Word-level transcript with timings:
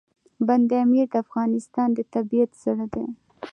بند 0.47 0.69
امیر 0.83 1.07
د 1.13 1.15
افغانستان 1.23 1.89
د 1.93 1.99
طبیعت 2.13 2.51
زړه 2.63 2.85
دی. 2.93 3.05